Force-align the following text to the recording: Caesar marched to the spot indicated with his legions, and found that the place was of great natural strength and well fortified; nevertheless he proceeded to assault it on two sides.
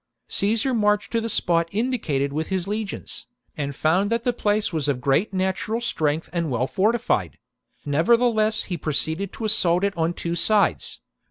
Caesar 0.29 0.73
marched 0.73 1.11
to 1.11 1.21
the 1.21 1.29
spot 1.29 1.69
indicated 1.71 2.33
with 2.33 2.47
his 2.47 2.67
legions, 2.67 3.27
and 3.55 3.75
found 3.75 4.09
that 4.09 4.23
the 4.23 4.33
place 4.33 4.73
was 4.73 4.87
of 4.87 4.99
great 4.99 5.31
natural 5.31 5.79
strength 5.79 6.27
and 6.33 6.49
well 6.49 6.65
fortified; 6.65 7.37
nevertheless 7.85 8.63
he 8.63 8.77
proceeded 8.77 9.31
to 9.31 9.45
assault 9.45 9.83
it 9.83 9.95
on 9.95 10.11
two 10.11 10.33
sides. 10.33 11.01